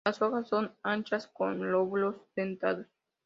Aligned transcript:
Las 0.03 0.19
hojas 0.23 0.47
son 0.47 0.75
anchas 0.81 1.27
con 1.27 1.71
lóbulos 1.71 2.15
dentados. 2.35 2.87